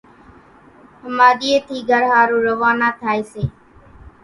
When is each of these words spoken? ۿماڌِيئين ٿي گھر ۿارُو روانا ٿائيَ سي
ۿماڌِيئين 1.05 1.61
ٿي 1.67 1.77
گھر 1.89 2.01
ۿارُو 2.11 2.37
روانا 2.47 2.87
ٿائيَ 2.99 3.21
سي 3.31 3.43